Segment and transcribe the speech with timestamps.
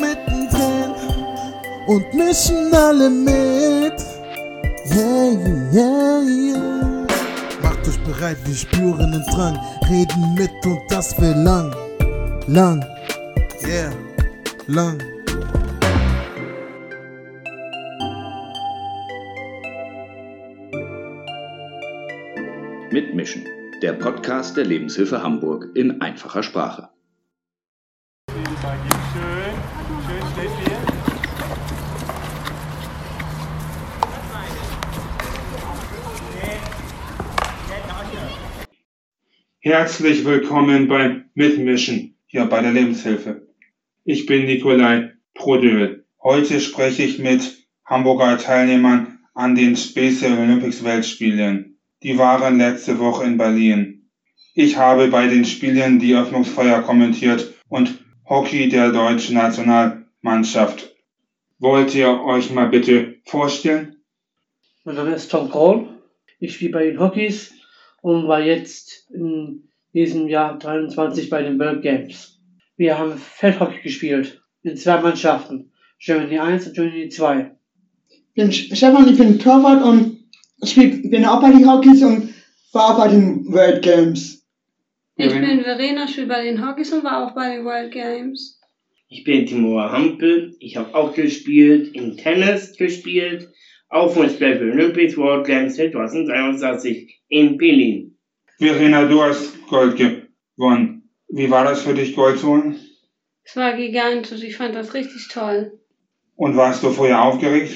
[0.00, 0.94] mittendrin
[1.86, 3.94] und mischen alle mit.
[4.94, 5.32] Yeah,
[5.72, 7.06] yeah, yeah.
[7.62, 9.58] Macht euch bereit, wir spüren den Drang,
[9.88, 11.74] reden mit und das will lang,
[12.46, 12.84] lang,
[13.66, 13.92] yeah,
[14.66, 14.98] lang.
[22.92, 23.46] Mitmischen,
[23.80, 26.91] der Podcast der Lebenshilfe Hamburg in einfacher Sprache.
[39.64, 43.46] Herzlich willkommen beim Mitmischen hier bei der Lebenshilfe.
[44.02, 46.04] Ich bin Nikolai Prodöl.
[46.20, 51.78] Heute spreche ich mit Hamburger Teilnehmern an den Special Olympics Weltspielen.
[52.02, 54.10] Die waren letzte Woche in Berlin.
[54.54, 60.92] Ich habe bei den Spielen die Öffnungsfeier kommentiert und Hockey der deutschen Nationalmannschaft.
[61.60, 64.02] Wollt ihr euch mal bitte vorstellen?
[64.82, 65.86] Mein Name ist Tom Kroll.
[66.40, 67.54] Ich spiele bei den Hockeys
[68.02, 72.38] und war jetzt in diesem Jahr 23 bei den World Games.
[72.76, 77.56] Wir haben Feldhockey gespielt in zwei Mannschaften, Germany 1 und Germany 2.
[78.10, 80.18] Ich bin Stefan, ich bin Torwart und
[80.60, 82.34] ich bin auch bei den Hockeys und
[82.72, 84.46] war auch bei den World Games.
[85.16, 88.58] Ich bin Verena, spiele bei den Hockeys und war auch bei den World Games.
[89.08, 90.56] Ich bin Timur Hampel.
[90.58, 93.50] Ich habe auch gespielt, im Tennis gespielt,
[93.92, 98.16] auch von Special Olympics World Games 2023 in Berlin.
[98.58, 101.10] Verena, du hast Gold gewonnen.
[101.28, 102.76] Wie war das für dich, Gold zu holen?
[103.44, 105.78] Es war gigantisch, ich fand das richtig toll.
[106.36, 107.72] Und warst du vorher aufgeregt?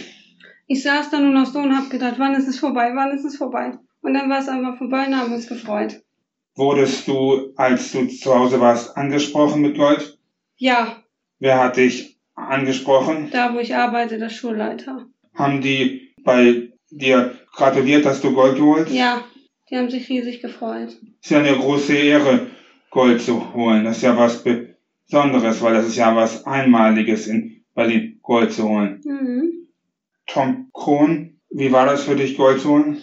[0.68, 3.24] Ich saß da nur noch so und hab gedacht, wann ist es vorbei, wann ist
[3.24, 3.72] es vorbei?
[4.00, 6.00] Und dann war es einfach vorbei und haben uns gefreut.
[6.54, 10.18] Wurdest du, als du zu Hause warst, angesprochen mit Gold?
[10.56, 11.02] Ja,
[11.38, 13.28] Wer hat dich angesprochen?
[13.30, 15.06] da wo ich arbeite, der Schulleiter.
[15.34, 18.90] Haben die bei dir gratuliert, dass du Gold geholt?
[18.90, 19.24] Ja,
[19.70, 20.90] die haben sich riesig gefreut.
[21.22, 22.48] Ist ja eine große Ehre,
[22.90, 23.84] Gold zu holen.
[23.84, 28.68] Das ist ja was Besonderes, weil das ist ja was Einmaliges in Berlin, Gold zu
[28.68, 29.00] holen.
[29.04, 29.68] Mhm.
[30.26, 32.98] Tom Krohn, wie war das für dich, Gold zu holen?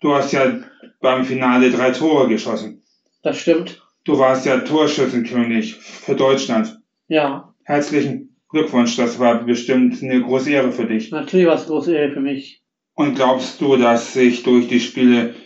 [0.00, 0.60] Du hast ja
[1.00, 2.82] beim Finale drei Tore geschossen.
[3.22, 3.82] Das stimmt.
[4.04, 6.80] Du warst ja Torschützenkönig für Deutschland.
[7.08, 11.10] Ja, Herzlichen Glückwunsch, das war bestimmt eine große Ehre für dich.
[11.10, 12.62] natürlich war es eine große Ehre für mich.
[12.98, 15.36] Und glaubst du, dass sich durch die Spiele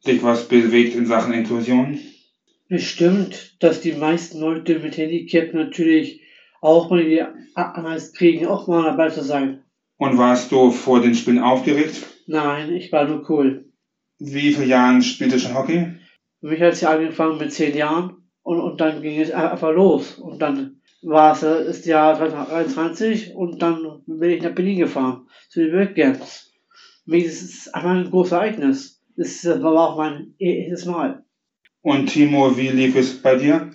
[0.00, 1.98] sich was bewegt in Sachen Inklusion?
[2.68, 6.20] Bestimmt, dass die meisten Leute mit Handicap natürlich
[6.60, 7.22] auch mal die
[7.54, 9.64] Anreiz kriegen, auch mal dabei zu sein.
[9.96, 12.04] Und warst du vor den Spielen aufgeregt?
[12.26, 13.72] Nein, ich war nur cool.
[14.18, 15.94] Wie viele Jahren spielst du schon Hockey?
[16.40, 19.72] Für mich hat es ja angefangen mit zehn Jahren und, und dann ging es einfach
[19.72, 20.18] los.
[20.18, 25.60] Und dann war es das Jahr 2023 und dann bin ich nach Berlin gefahren zu
[25.60, 26.47] den World Games.
[27.08, 29.00] Mich ist es einfach ein großes Ereignis.
[29.16, 31.24] Das war auch mein erstes Mal.
[31.80, 33.70] Und Timo, wie lief es bei dir?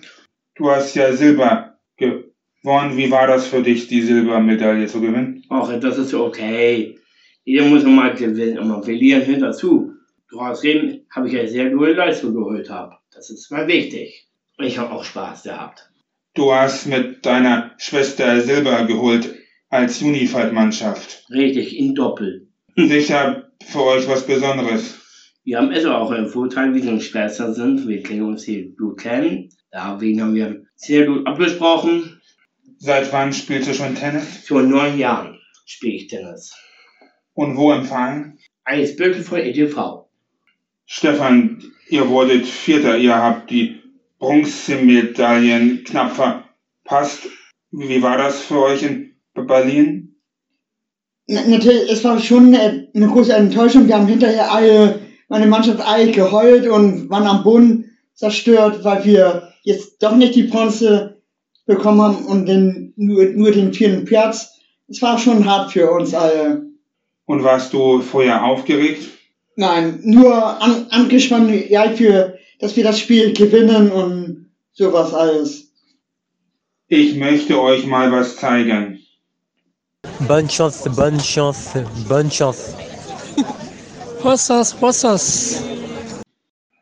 [0.54, 2.96] Du hast ja Silber gewonnen.
[2.96, 5.42] Wie war das für dich, die Silbermedaille zu gewinnen?
[5.48, 6.96] Ach, das ist okay.
[7.42, 9.92] Jeder muss mal gewinnen und verlieren hört dazu.
[10.30, 12.98] Trotzdem habe ich ja sehr gute Leistung geholt habe.
[13.12, 14.28] Das ist mal wichtig.
[14.58, 15.90] Ich habe auch Spaß gehabt.
[16.34, 19.34] Du hast mit deiner Schwester Silber geholt
[19.70, 21.26] als Unified-Mannschaft.
[21.30, 22.53] Richtig, in Doppel.
[22.76, 24.98] Sicher für euch was Besonderes.
[25.44, 27.86] Wir haben also auch einen Vorteil, wie wir Schwestern sind.
[27.86, 29.50] Wir kennen uns hier gut kennen.
[29.72, 32.20] Deswegen haben wir sehr gut abgesprochen.
[32.78, 34.46] Seit wann spielst du schon Tennis?
[34.48, 36.56] Vor neun Jahren spiele ich Tennis.
[37.34, 38.38] Und wo im Verein?
[38.64, 40.08] Eisbüttel von ETV.
[40.86, 42.98] Stefan, ihr wurdet Vierter.
[42.98, 43.80] Ihr habt die
[44.18, 47.28] Bronzemedaillen knapp verpasst.
[47.70, 50.13] Wie war das für euch in Berlin?
[51.26, 53.86] Na, natürlich, es war schon eine, eine große Enttäuschung.
[53.86, 59.48] Wir haben hinterher alle, meine Mannschaft alle geheult und waren am Boden zerstört, weil wir
[59.62, 61.22] jetzt doch nicht die Bronze
[61.66, 64.60] bekommen haben und den, nur, nur den vierten Platz.
[64.88, 66.66] Es war schon hart für uns alle.
[67.24, 69.08] Und warst du vorher aufgeregt?
[69.56, 75.72] Nein, nur an, angespannt, ja, für, dass wir das Spiel gewinnen und sowas alles.
[76.88, 78.93] Ich möchte euch mal was zeigen.
[80.28, 81.74] Bonne chance, bonne chance,
[82.08, 82.74] bonne chance.
[84.22, 85.62] Was das?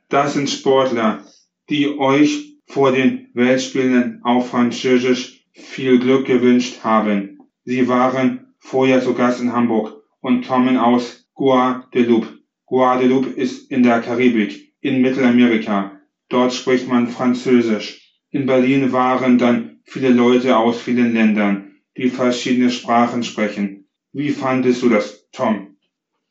[0.09, 1.25] Das sind Sportler,
[1.69, 7.41] die euch vor den Weltspielen auf Französisch viel Glück gewünscht haben.
[7.65, 12.29] Sie waren vorher zu Gast in Hamburg und kommen aus Guadeloupe.
[12.67, 16.01] Guadeloupe ist in der Karibik, in Mittelamerika.
[16.29, 18.19] Dort spricht man Französisch.
[18.31, 21.72] In Berlin waren dann viele Leute aus vielen Ländern.
[21.97, 23.87] Die verschiedene Sprachen sprechen.
[24.13, 25.77] Wie fandest du das, Tom?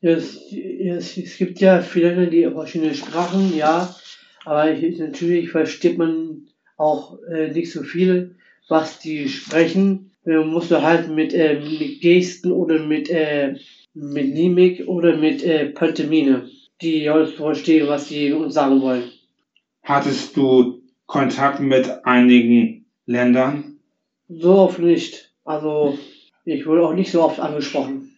[0.01, 3.95] Es, es, es gibt ja viele, die verschiedene Sprachen, ja,
[4.45, 6.47] aber ich, natürlich versteht man
[6.77, 8.35] auch äh, nicht so viel,
[8.67, 10.11] was die sprechen.
[10.25, 13.55] Man muss halt mit, äh, mit Gesten oder mit, äh,
[13.93, 16.49] mit Mimik oder mit äh, Pantomime,
[16.81, 19.11] die Leute verstehen, was sie uns sagen wollen.
[19.83, 23.79] Hattest du Kontakt mit einigen Ländern?
[24.29, 25.30] So oft nicht.
[25.43, 25.97] Also
[26.45, 28.17] ich wurde auch nicht so oft angesprochen.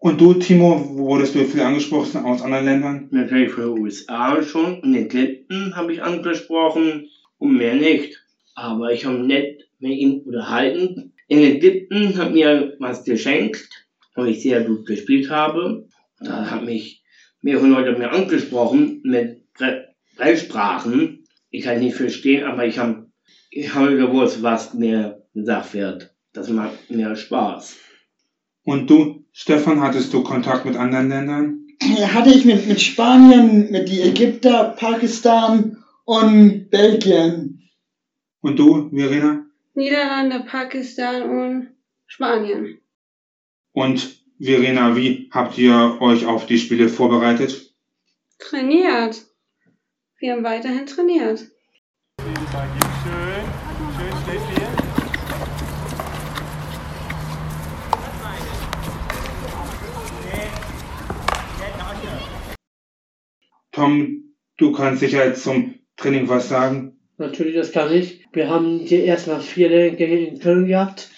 [0.00, 3.08] Und du, Timo, wurdest du viel angesprochen aus anderen Ländern?
[3.10, 4.80] Natürlich für die USA schon.
[4.82, 8.24] In Ägypten habe ich angesprochen und mehr nicht.
[8.54, 11.12] Aber ich habe nett mit ihm unterhalten.
[11.26, 13.68] In Ägypten hat mir was geschenkt,
[14.14, 15.88] wo ich sehr gut gespielt habe.
[16.20, 17.02] Da hat mich
[17.42, 21.24] mehrere Leute mir angesprochen mit drei, Sprachen.
[21.50, 23.06] Ich kann nicht verstehen, aber ich habe
[23.50, 26.14] ich habe gewusst, was mir gesagt wird.
[26.38, 27.78] Das macht mir Spaß.
[28.62, 31.66] Und du, Stefan, hattest du Kontakt mit anderen Ländern?
[32.14, 37.68] Hatte ich mit, mit Spanien, mit die Ägypter, Pakistan und Belgien.
[38.40, 39.46] Und du, Verena?
[39.74, 41.70] Niederlande, Pakistan und
[42.06, 42.78] Spanien.
[43.72, 47.74] Und Verena, wie habt ihr euch auf die Spiele vorbereitet?
[48.38, 49.24] Trainiert.
[50.20, 51.48] Wir haben weiterhin trainiert.
[52.20, 52.36] Schön,
[53.96, 54.88] schön steht hier.
[63.88, 64.24] Tom,
[64.58, 66.98] du kannst sicher zum Training was sagen.
[67.16, 68.22] Natürlich, das kann ich.
[68.32, 71.10] Wir haben hier erstmal vier Lehrgänge in Köln gehabt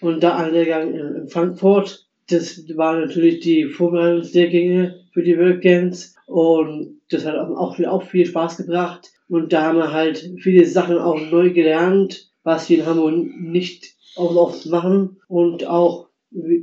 [0.00, 2.06] und da einen Lehrgang in, Frankfurt.
[2.28, 8.02] Das waren natürlich die Vorbereitungslehrgänge für die World Games und das hat auch viel, auch
[8.02, 9.10] viel Spaß gebracht.
[9.28, 13.94] Und da haben wir halt viele Sachen auch neu gelernt, was wir in Hamburg nicht
[14.16, 15.20] auch oft machen.
[15.26, 16.08] Und auch,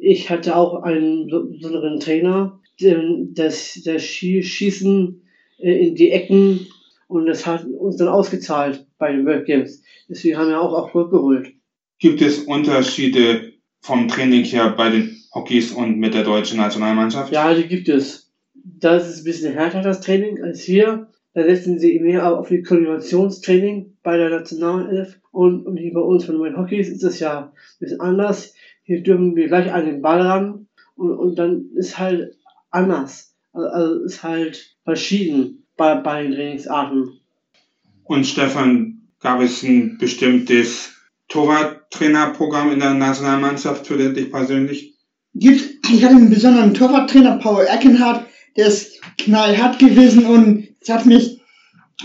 [0.01, 5.23] ich hatte auch einen besonderen Trainer, das, das Schießen
[5.57, 6.67] in die Ecken
[7.07, 9.81] und das hat uns dann ausgezahlt bei den World Games.
[10.09, 11.53] Deswegen haben wir auch Erfolg geholt.
[11.99, 17.31] Gibt es Unterschiede vom Training her bei den Hockeys und mit der deutschen Nationalmannschaft?
[17.31, 18.31] Ja, die gibt es.
[18.53, 21.07] Das ist ein bisschen härter, das Training, als hier.
[21.33, 25.19] Da setzen sie mehr auf die Koordinationstraining bei der Nationalelf.
[25.31, 28.53] Und, und hier bei uns von den Hockeys ist das ja ein bisschen anders.
[28.83, 30.67] Hier dürfen wir gleich an den Ball ran.
[30.95, 32.35] Und, und dann ist halt
[32.71, 33.35] anders.
[33.53, 37.19] Also, also ist halt verschieden bei, bei den Trainingsarten.
[38.03, 40.93] Und Stefan, gab es ein bestimmtes
[41.27, 44.95] Torwarttrainerprogramm in der Nationalmannschaft für dich persönlich?
[45.33, 51.05] Gibt, ich hatte einen besonderen Torwarttrainer, Paul Eckenhardt, der ist knallhart gewesen und es hat
[51.05, 51.41] mich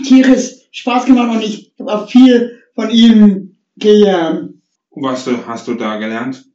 [0.03, 4.55] tierisch Spaß gemacht und ich habe auch viel von ihm gelernt.
[4.91, 6.45] Was hast du da gelernt?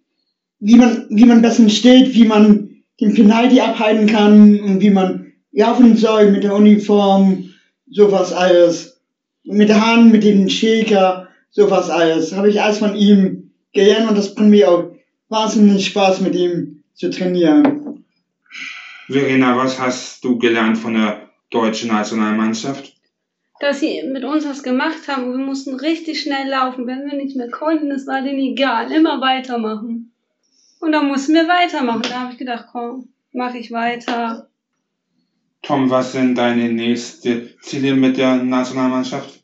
[0.60, 5.32] Wie man, wie man besser steht, wie man den Penalty abhalten kann und wie man
[5.52, 7.50] laufen soll mit der Uniform,
[7.90, 9.00] sowas alles.
[9.44, 12.34] Mit der Hand, mit dem Schäger, sowas alles.
[12.34, 14.84] Habe ich alles von ihm gelernt und das bringt mir auch
[15.28, 18.04] wahnsinnig Spaß mit ihm zu trainieren.
[19.08, 22.94] Verena, was hast du gelernt von der deutschen Nationalmannschaft?
[23.60, 26.86] Dass sie mit uns was gemacht haben und wir mussten richtig schnell laufen.
[26.86, 28.92] Wenn wir nicht mehr konnten, das war denen egal.
[28.92, 30.12] Immer weitermachen.
[30.80, 32.02] Und dann mussten wir weitermachen.
[32.02, 34.48] Da habe ich gedacht, komm, mache ich weiter.
[35.62, 39.42] Tom, was sind deine nächsten Ziele mit der Nationalmannschaft?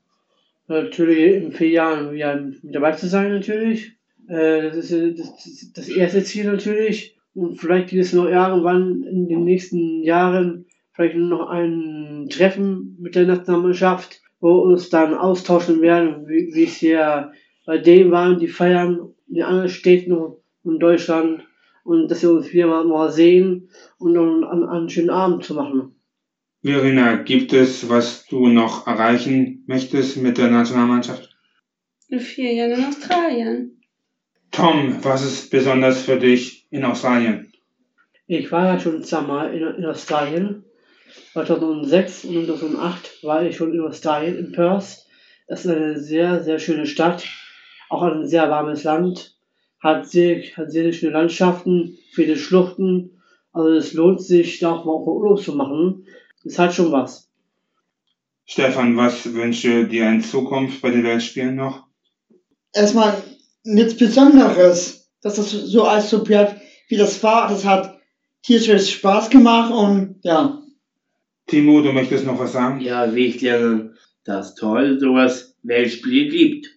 [0.68, 3.96] Natürlich in vier Jahren wieder mit dabei zu sein, natürlich.
[4.28, 7.16] Äh, das ist das, das erste Ziel natürlich.
[7.34, 13.16] Und vielleicht gibt es noch irgendwann in den nächsten Jahren vielleicht noch ein Treffen mit
[13.16, 17.32] der Nationalmannschaft, wo wir uns dann austauschen werden, wie, wie es hier
[17.66, 20.12] bei denen waren, die feiern in anderen Städten
[20.64, 21.46] in Deutschland
[21.84, 25.94] und dass wir uns wieder mal, mal sehen und einen, einen schönen Abend zu machen.
[26.62, 31.36] Verena, gibt es, was du noch erreichen möchtest mit der Nationalmannschaft?
[32.08, 33.82] In vier Jahren in Australien.
[34.50, 37.52] Tom, was ist besonders für dich in Australien?
[38.26, 40.64] Ich war ja schon zweimal in, in Australien.
[41.32, 45.06] 2006 und 2008 war ich schon in Australien, in Perth.
[45.46, 47.26] Das ist eine sehr, sehr schöne Stadt.
[47.90, 49.33] Auch ein sehr warmes Land.
[49.84, 53.20] Hat sehr, hat sehr schöne Landschaften, viele Schluchten.
[53.52, 56.06] Also es lohnt sich, da auch mal Urlaub zu machen.
[56.42, 57.28] Das hat schon was.
[58.46, 61.86] Stefan, was wünschst du dir in Zukunft bei den Weltspielen noch?
[62.72, 63.22] Erstmal
[63.62, 67.50] nichts Besonderes, dass das so alles so bleibt, wie das war.
[67.50, 68.00] Das hat
[68.42, 70.62] tierisch Spaß gemacht und ja.
[71.46, 72.80] Timo, du möchtest noch was sagen?
[72.80, 76.68] Ja, wie ich lerne, dass toll sowas Weltspiel gibt.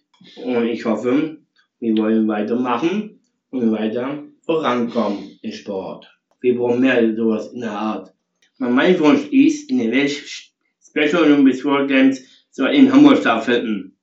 [0.44, 1.38] Und ich hoffe,
[1.80, 3.20] wir wollen weitermachen
[3.50, 6.10] und weiter vorankommen im Sport.
[6.40, 8.14] Wir brauchen mehr sowas in der Art.
[8.58, 12.20] Mein Wunsch ist, in den Welt Special Olympics World Games
[12.50, 13.96] soll in Hamburg stattfinden.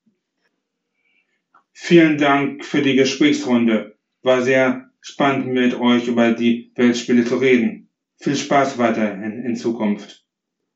[1.73, 3.97] Vielen Dank für die Gesprächsrunde.
[4.21, 7.89] War sehr spannend mit euch über die Weltspiele zu reden.
[8.17, 10.25] Viel Spaß weiterhin in Zukunft.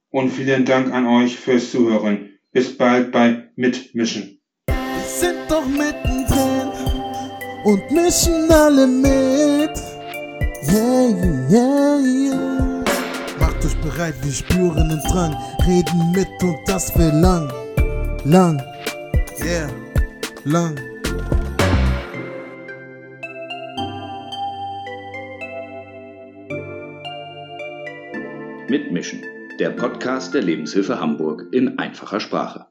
[0.10, 2.38] Und vielen Dank an euch fürs Zuhören.
[2.51, 4.41] Bis bald bei Mitmischen.
[4.68, 6.78] Wir sind doch mittendrin
[7.63, 9.75] und mischen alle mit.
[10.71, 11.09] Yeah,
[11.49, 12.83] yeah, yeah.
[13.39, 15.35] Macht euch bereit, wir spüren den Drang,
[15.65, 17.51] reden mit und das für lang,
[18.25, 18.61] lang,
[19.43, 19.69] yeah,
[20.45, 20.75] lang.
[28.69, 29.23] Mitmischen,
[29.59, 32.67] der Podcast der Lebenshilfe Hamburg in einfacher Sprache.